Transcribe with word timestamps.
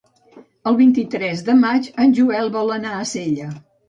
El 0.69 0.77
vint-i-tres 0.77 1.43
de 1.49 1.55
maig 1.59 1.89
en 2.05 2.15
Joel 2.21 2.49
vol 2.57 2.73
anar 2.77 2.95
a 2.95 3.05
Sella. 3.11 3.51